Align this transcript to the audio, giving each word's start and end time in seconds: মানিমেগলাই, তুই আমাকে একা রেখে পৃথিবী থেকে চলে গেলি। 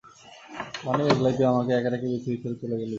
মানিমেগলাই, 0.85 1.33
তুই 1.37 1.45
আমাকে 1.45 1.71
একা 1.73 1.89
রেখে 1.89 2.07
পৃথিবী 2.11 2.37
থেকে 2.43 2.55
চলে 2.61 2.75
গেলি। 2.79 2.89